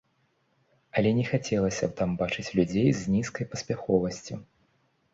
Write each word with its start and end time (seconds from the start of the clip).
Але 1.01 1.09
не 1.17 1.25
хацелася 1.31 1.85
б 1.93 1.97
там 2.01 2.17
бачыць 2.23 2.49
людзей 2.63 2.89
з 3.05 3.17
нізкай 3.19 3.45
паспяховасцю. 3.55 4.45